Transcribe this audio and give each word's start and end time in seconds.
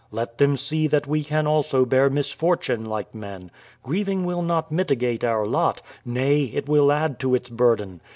"Let 0.09 0.39
them 0.39 0.57
see 0.57 0.87
that 0.87 1.05
we 1.05 1.23
can 1.23 1.45
also 1.45 1.85
bear 1.85 2.09
misfortune 2.09 2.85
like 2.85 3.13
men. 3.13 3.51
Grieving 3.83 4.25
will 4.25 4.41
not 4.41 4.71
mitigate 4.71 5.23
our 5.23 5.45
lot, 5.45 5.83
nay, 6.03 6.45
it 6.45 6.67
will 6.67 6.91
add 6.91 7.19
to 7.19 7.35
its 7.35 7.51
burden. 7.51 8.01